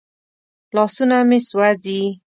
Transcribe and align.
لاسونه 0.75 1.17
مې 1.29 1.39
سوځي. 1.47 2.01